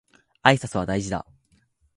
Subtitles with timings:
[0.41, 1.27] 挨拶は大事だ